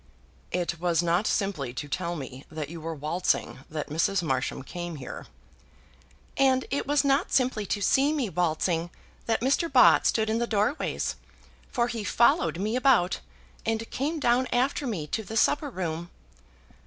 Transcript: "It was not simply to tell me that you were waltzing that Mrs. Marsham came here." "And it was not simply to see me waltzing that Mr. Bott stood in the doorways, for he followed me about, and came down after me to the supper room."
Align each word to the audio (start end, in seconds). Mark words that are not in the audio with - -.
"It 0.51 0.79
was 0.79 1.03
not 1.03 1.27
simply 1.27 1.75
to 1.75 1.87
tell 1.87 2.15
me 2.15 2.43
that 2.49 2.69
you 2.69 2.81
were 2.81 2.95
waltzing 2.95 3.59
that 3.69 3.89
Mrs. 3.91 4.23
Marsham 4.23 4.63
came 4.63 4.95
here." 4.95 5.27
"And 6.37 6.65
it 6.71 6.87
was 6.87 7.03
not 7.05 7.31
simply 7.31 7.67
to 7.67 7.81
see 7.83 8.11
me 8.11 8.27
waltzing 8.27 8.89
that 9.27 9.41
Mr. 9.41 9.71
Bott 9.71 10.07
stood 10.07 10.27
in 10.27 10.39
the 10.39 10.47
doorways, 10.47 11.17
for 11.69 11.87
he 11.87 12.03
followed 12.03 12.57
me 12.57 12.75
about, 12.75 13.19
and 13.63 13.87
came 13.91 14.19
down 14.19 14.47
after 14.51 14.87
me 14.87 15.05
to 15.05 15.21
the 15.23 15.37
supper 15.37 15.69
room." 15.69 16.09